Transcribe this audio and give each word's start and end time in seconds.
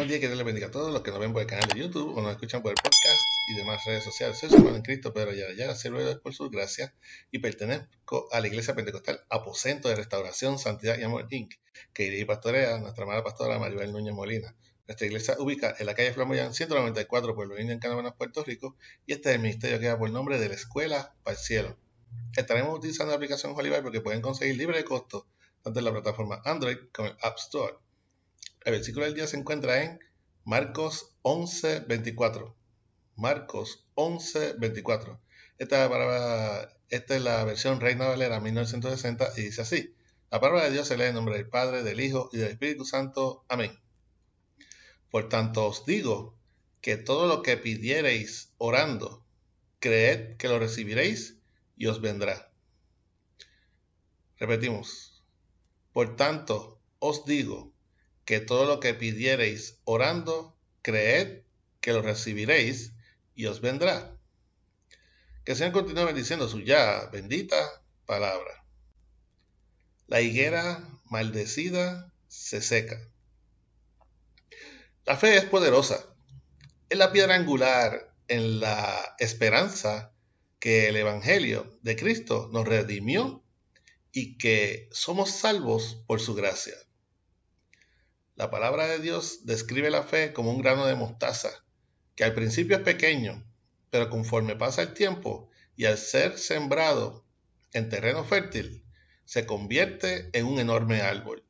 Buenos 0.00 0.12
días, 0.12 0.20
que 0.22 0.28
Dios 0.28 0.38
les 0.38 0.46
bendiga 0.46 0.68
a 0.68 0.70
todos 0.70 0.90
los 0.94 1.02
que 1.02 1.10
nos 1.10 1.20
ven 1.20 1.34
por 1.34 1.42
el 1.42 1.46
canal 1.46 1.68
de 1.68 1.78
YouTube 1.78 2.16
o 2.16 2.22
nos 2.22 2.32
escuchan 2.32 2.62
por 2.62 2.70
el 2.70 2.76
podcast 2.82 3.20
y 3.50 3.54
demás 3.54 3.84
redes 3.84 4.02
sociales. 4.02 4.38
Soy 4.38 4.48
su 4.48 4.56
hermano 4.56 4.76
en 4.76 4.82
Cristo, 4.82 5.12
Pedro 5.12 5.32
Ayala, 5.32 5.74
sirve 5.74 6.16
por 6.16 6.32
su 6.32 6.48
gracia 6.48 6.94
y 7.30 7.40
pertenezco 7.40 8.26
a 8.32 8.40
la 8.40 8.46
Iglesia 8.46 8.74
Pentecostal 8.74 9.20
Aposento 9.28 9.90
de 9.90 9.96
Restauración, 9.96 10.58
Santidad 10.58 10.96
y 10.98 11.02
Amor 11.02 11.26
Inc., 11.28 11.52
que 11.92 12.04
dirige 12.04 12.22
y 12.22 12.24
pastorea 12.24 12.78
nuestra 12.78 13.04
amada 13.04 13.22
pastora 13.22 13.58
Maribel 13.58 13.92
Núñez 13.92 14.14
Molina. 14.14 14.56
Nuestra 14.86 15.06
iglesia 15.06 15.36
ubica 15.38 15.76
en 15.78 15.84
la 15.84 15.94
calle 15.94 16.14
Flamboyán 16.14 16.54
194, 16.54 17.34
Pueblo 17.34 17.60
Indio, 17.60 17.74
en 17.74 17.80
Canadá, 17.80 18.14
Puerto 18.14 18.42
Rico, 18.42 18.76
y 19.04 19.12
este 19.12 19.28
es 19.28 19.34
el 19.34 19.42
ministerio 19.42 19.78
que 19.80 19.86
da 19.88 19.98
por 19.98 20.08
nombre 20.08 20.38
de 20.38 20.48
la 20.48 20.54
Escuela 20.54 21.14
para 21.24 21.36
el 21.36 21.42
Cielo. 21.42 21.76
Estaremos 22.34 22.74
utilizando 22.74 23.10
la 23.10 23.16
aplicación 23.16 23.52
Holy 23.54 23.70
porque 23.82 24.00
pueden 24.00 24.22
conseguir 24.22 24.56
libre 24.56 24.78
de 24.78 24.84
costo 24.84 25.26
tanto 25.62 25.78
en 25.78 25.84
la 25.84 25.92
plataforma 25.92 26.40
Android 26.46 26.78
como 26.90 27.08
en 27.08 27.16
App 27.20 27.36
Store. 27.36 27.74
El 28.64 28.72
versículo 28.72 29.06
del 29.06 29.14
día 29.14 29.26
se 29.26 29.38
encuentra 29.38 29.82
en 29.82 30.00
Marcos 30.44 31.14
11, 31.22 31.80
24. 31.80 32.54
Marcos 33.16 33.86
11, 33.94 34.54
24. 34.58 35.20
Esta, 35.58 36.70
esta 36.88 37.16
es 37.16 37.22
la 37.22 37.44
versión 37.44 37.80
Reina 37.80 38.08
Valera 38.08 38.40
1960 38.40 39.32
y 39.36 39.42
dice 39.42 39.62
así. 39.62 39.94
La 40.30 40.40
palabra 40.40 40.64
de 40.64 40.72
Dios 40.72 40.88
se 40.88 40.96
lee 40.96 41.04
en 41.04 41.14
nombre 41.14 41.36
del 41.36 41.48
Padre, 41.48 41.82
del 41.82 42.00
Hijo 42.00 42.30
y 42.32 42.38
del 42.38 42.52
Espíritu 42.52 42.84
Santo. 42.84 43.44
Amén. 43.48 43.78
Por 45.10 45.28
tanto 45.28 45.66
os 45.66 45.84
digo 45.86 46.38
que 46.80 46.96
todo 46.96 47.26
lo 47.26 47.42
que 47.42 47.56
pidiereis 47.56 48.52
orando, 48.58 49.24
creed 49.80 50.36
que 50.36 50.48
lo 50.48 50.58
recibiréis 50.58 51.38
y 51.76 51.86
os 51.86 52.00
vendrá. 52.00 52.52
Repetimos. 54.38 55.24
Por 55.92 56.16
tanto 56.16 56.80
os 56.98 57.24
digo 57.24 57.72
que 58.30 58.38
todo 58.38 58.64
lo 58.64 58.78
que 58.78 58.94
pidiereis 58.94 59.80
orando, 59.82 60.56
creed 60.82 61.42
que 61.80 61.92
lo 61.92 62.00
recibiréis 62.00 62.92
y 63.34 63.46
os 63.46 63.60
vendrá. 63.60 64.16
Que 65.44 65.50
el 65.50 65.58
Señor 65.58 65.72
continúe 65.72 66.04
bendiciendo 66.04 66.48
su 66.48 66.60
ya 66.60 67.08
bendita 67.10 67.56
palabra. 68.06 68.64
La 70.06 70.20
higuera 70.20 70.80
maldecida 71.06 72.12
se 72.28 72.62
seca. 72.62 73.04
La 75.04 75.16
fe 75.16 75.36
es 75.36 75.46
poderosa. 75.46 76.14
Es 76.88 76.98
la 76.98 77.10
piedra 77.10 77.34
angular 77.34 78.14
en 78.28 78.60
la 78.60 79.16
esperanza 79.18 80.12
que 80.60 80.86
el 80.86 80.94
Evangelio 80.94 81.80
de 81.82 81.96
Cristo 81.96 82.48
nos 82.52 82.64
redimió 82.64 83.42
y 84.12 84.38
que 84.38 84.88
somos 84.92 85.32
salvos 85.32 86.04
por 86.06 86.20
su 86.20 86.36
gracia. 86.36 86.76
La 88.40 88.50
palabra 88.50 88.86
de 88.86 89.00
Dios 89.00 89.44
describe 89.44 89.90
la 89.90 90.02
fe 90.02 90.32
como 90.32 90.50
un 90.50 90.62
grano 90.62 90.86
de 90.86 90.94
mostaza, 90.94 91.50
que 92.16 92.24
al 92.24 92.32
principio 92.32 92.74
es 92.78 92.82
pequeño, 92.82 93.46
pero 93.90 94.08
conforme 94.08 94.56
pasa 94.56 94.80
el 94.80 94.94
tiempo 94.94 95.50
y 95.76 95.84
al 95.84 95.98
ser 95.98 96.38
sembrado 96.38 97.22
en 97.74 97.90
terreno 97.90 98.24
fértil, 98.24 98.82
se 99.26 99.44
convierte 99.44 100.30
en 100.32 100.46
un 100.46 100.58
enorme 100.58 101.02
árbol. 101.02 101.44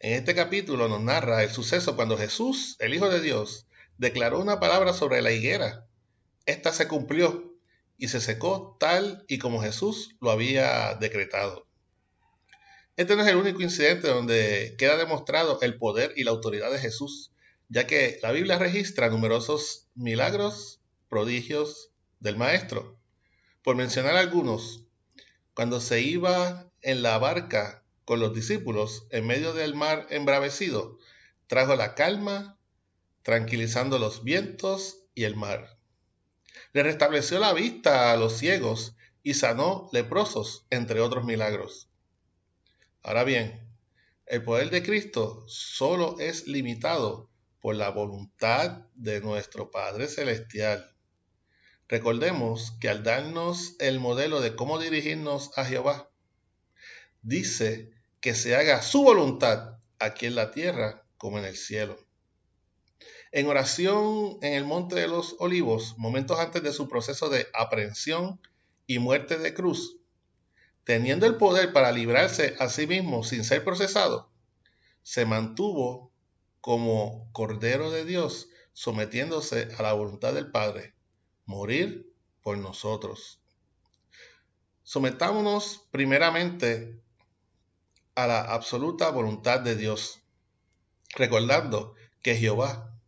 En 0.00 0.14
este 0.14 0.34
capítulo 0.34 0.88
nos 0.88 1.02
narra 1.02 1.44
el 1.44 1.50
suceso 1.50 1.94
cuando 1.94 2.18
Jesús, 2.18 2.74
el 2.80 2.92
Hijo 2.92 3.08
de 3.08 3.20
Dios, 3.20 3.68
declaró 3.96 4.40
una 4.40 4.58
palabra 4.58 4.92
sobre 4.92 5.22
la 5.22 5.30
higuera. 5.30 5.86
Esta 6.46 6.72
se 6.72 6.88
cumplió 6.88 7.54
y 7.96 8.08
se 8.08 8.20
secó 8.20 8.76
tal 8.80 9.24
y 9.28 9.38
como 9.38 9.62
Jesús 9.62 10.16
lo 10.20 10.32
había 10.32 10.96
decretado. 10.96 11.67
Este 12.98 13.14
no 13.14 13.22
es 13.22 13.28
el 13.28 13.36
único 13.36 13.62
incidente 13.62 14.08
donde 14.08 14.74
queda 14.76 14.96
demostrado 14.96 15.60
el 15.62 15.78
poder 15.78 16.12
y 16.16 16.24
la 16.24 16.32
autoridad 16.32 16.72
de 16.72 16.80
Jesús, 16.80 17.30
ya 17.68 17.86
que 17.86 18.18
la 18.24 18.32
Biblia 18.32 18.58
registra 18.58 19.08
numerosos 19.08 19.86
milagros, 19.94 20.80
prodigios 21.08 21.92
del 22.18 22.36
Maestro. 22.36 22.98
Por 23.62 23.76
mencionar 23.76 24.16
algunos, 24.16 24.82
cuando 25.54 25.80
se 25.80 26.00
iba 26.00 26.72
en 26.82 27.02
la 27.02 27.16
barca 27.18 27.84
con 28.04 28.18
los 28.18 28.34
discípulos 28.34 29.06
en 29.10 29.28
medio 29.28 29.52
del 29.52 29.76
mar 29.76 30.08
embravecido, 30.10 30.98
trajo 31.46 31.76
la 31.76 31.94
calma, 31.94 32.58
tranquilizando 33.22 34.00
los 34.00 34.24
vientos 34.24 35.04
y 35.14 35.22
el 35.22 35.36
mar. 35.36 35.78
Le 36.72 36.82
restableció 36.82 37.38
la 37.38 37.52
vista 37.52 38.10
a 38.10 38.16
los 38.16 38.32
ciegos 38.38 38.96
y 39.22 39.34
sanó 39.34 39.88
leprosos, 39.92 40.66
entre 40.70 40.98
otros 40.98 41.24
milagros. 41.24 41.87
Ahora 43.02 43.24
bien, 43.24 43.68
el 44.26 44.42
poder 44.42 44.70
de 44.70 44.82
Cristo 44.82 45.44
solo 45.46 46.16
es 46.18 46.46
limitado 46.46 47.30
por 47.60 47.74
la 47.74 47.90
voluntad 47.90 48.86
de 48.94 49.20
nuestro 49.20 49.70
Padre 49.70 50.08
Celestial. 50.08 50.94
Recordemos 51.88 52.72
que 52.80 52.88
al 52.88 53.02
darnos 53.02 53.76
el 53.78 54.00
modelo 54.00 54.40
de 54.40 54.54
cómo 54.54 54.78
dirigirnos 54.78 55.56
a 55.56 55.64
Jehová, 55.64 56.10
dice 57.22 57.90
que 58.20 58.34
se 58.34 58.54
haga 58.56 58.82
su 58.82 59.02
voluntad 59.02 59.78
aquí 59.98 60.26
en 60.26 60.34
la 60.34 60.50
tierra 60.50 61.06
como 61.16 61.38
en 61.38 61.44
el 61.44 61.56
cielo. 61.56 61.98
En 63.32 63.46
oración 63.46 64.38
en 64.42 64.54
el 64.54 64.64
Monte 64.64 64.96
de 64.96 65.08
los 65.08 65.36
Olivos, 65.38 65.96
momentos 65.98 66.38
antes 66.38 66.62
de 66.62 66.72
su 66.72 66.88
proceso 66.88 67.28
de 67.28 67.46
aprehensión 67.54 68.40
y 68.86 68.98
muerte 68.98 69.38
de 69.38 69.54
cruz, 69.54 69.97
teniendo 70.88 71.26
el 71.26 71.36
poder 71.36 71.74
para 71.74 71.92
librarse 71.92 72.56
a 72.58 72.70
sí 72.70 72.86
mismo 72.86 73.22
sin 73.22 73.44
ser 73.44 73.62
procesado, 73.62 74.30
se 75.02 75.26
mantuvo 75.26 76.14
como 76.62 77.30
Cordero 77.32 77.90
de 77.90 78.06
Dios, 78.06 78.48
sometiéndose 78.72 79.68
a 79.76 79.82
la 79.82 79.92
voluntad 79.92 80.32
del 80.32 80.50
Padre, 80.50 80.94
morir 81.44 82.10
por 82.40 82.56
nosotros. 82.56 83.38
Sometámonos 84.82 85.86
primeramente 85.90 86.98
a 88.14 88.26
la 88.26 88.40
absoluta 88.40 89.10
voluntad 89.10 89.60
de 89.60 89.76
Dios, 89.76 90.22
recordando 91.14 91.96
que 92.22 92.34
Jehová, 92.34 92.98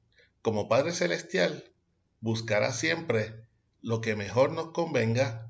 como 0.42 0.68
Padre 0.68 0.92
Celestial, 0.92 1.72
buscará 2.20 2.74
siempre 2.74 3.46
lo 3.80 4.02
que 4.02 4.16
mejor 4.16 4.52
nos 4.52 4.72
convenga 4.72 5.49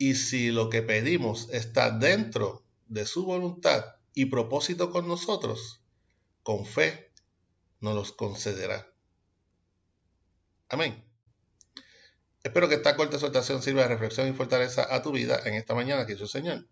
y 0.00 0.14
si 0.14 0.50
lo 0.50 0.70
que 0.70 0.80
pedimos 0.80 1.50
está 1.50 1.90
dentro 1.90 2.64
de 2.88 3.04
su 3.04 3.26
voluntad 3.26 3.96
y 4.14 4.24
propósito 4.24 4.90
con 4.90 5.06
nosotros, 5.06 5.82
con 6.42 6.64
fe 6.64 7.12
nos 7.80 7.94
los 7.94 8.12
concederá. 8.12 8.90
Amén. 10.70 11.04
Espero 12.42 12.66
que 12.66 12.76
esta 12.76 12.96
corta 12.96 13.16
exhortación 13.16 13.60
sirva 13.60 13.82
de 13.82 13.88
reflexión 13.88 14.26
y 14.26 14.32
fortaleza 14.32 14.86
a 14.88 15.02
tu 15.02 15.12
vida 15.12 15.38
en 15.44 15.52
esta 15.52 15.74
mañana 15.74 16.06
que 16.06 16.14
es 16.14 16.20
Señor. 16.26 16.66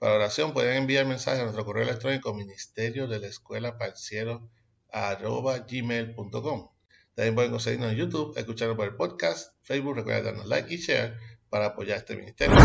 Para 0.00 0.14
oración 0.14 0.52
pueden 0.52 0.78
enviar 0.78 1.06
mensaje 1.06 1.38
a 1.38 1.44
nuestro 1.44 1.64
correo 1.64 1.84
electrónico 1.84 2.34
ministerio 2.34 3.06
de 3.06 3.20
la 3.20 3.28
escuela 3.28 3.78
el 3.78 5.64
gmail.com. 5.64 6.70
También 7.14 7.34
pueden 7.36 7.52
conseguirnos 7.52 7.92
en 7.92 7.98
YouTube, 7.98 8.36
escucharnos 8.36 8.76
por 8.76 8.88
el 8.88 8.96
podcast, 8.96 9.54
Facebook, 9.62 9.94
recuerda 9.94 10.22
darnos 10.22 10.46
like 10.46 10.74
y 10.74 10.78
share 10.78 11.31
para 11.52 11.66
apoyar 11.66 11.98
este 11.98 12.16
ministerio. 12.16 12.56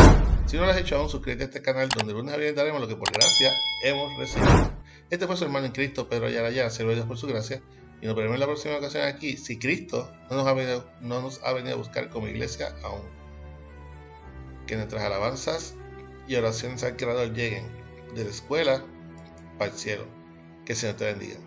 Si 0.46 0.56
no 0.56 0.64
lo 0.64 0.72
has 0.72 0.78
hecho 0.78 0.96
aún, 0.96 1.10
suscríbete 1.10 1.44
a 1.44 1.48
este 1.48 1.62
canal 1.62 1.90
donde 1.90 2.14
lunes 2.14 2.34
a 2.34 2.38
viernes 2.38 2.56
daremos 2.56 2.80
lo 2.80 2.88
que 2.88 2.96
por 2.96 3.12
gracia 3.12 3.52
hemos 3.84 4.18
recibido. 4.18 4.72
Este 5.10 5.28
fue 5.28 5.36
su 5.36 5.44
hermano 5.44 5.66
en 5.66 5.74
Cristo, 5.74 6.08
Pedro 6.08 6.28
Ayala, 6.28 6.70
se 6.70 6.86
lo 6.86 6.94
Dios 6.94 7.06
por 7.06 7.18
su 7.18 7.28
gracia. 7.28 7.62
Y 8.02 8.06
nos 8.06 8.16
veremos 8.16 8.36
en 8.36 8.40
la 8.40 8.46
próxima 8.46 8.78
ocasión 8.78 9.04
aquí, 9.04 9.36
si 9.36 9.60
Cristo 9.60 10.10
no 10.30 10.38
nos, 10.38 10.48
ha 10.48 10.54
venido, 10.54 10.90
no 11.02 11.22
nos 11.22 11.44
ha 11.44 11.52
venido 11.52 11.76
a 11.76 11.78
buscar 11.78 12.10
como 12.10 12.30
iglesia 12.30 12.74
aún. 12.82 13.02
Que 14.68 14.78
nuestras 14.78 15.04
alabanzas 15.04 15.76
y 16.26 16.36
oraciones 16.36 16.82
al 16.86 16.96
Creador 16.96 17.34
lleguen 17.34 17.66
de 18.16 18.24
la 18.24 18.30
escuela 18.30 18.86
para 19.58 19.70
el 19.72 19.78
cielo. 19.78 20.06
Que 20.66 20.72
el 20.74 20.78
Señor 20.78 20.96
te 20.96 21.06
bendiga. 21.06 21.47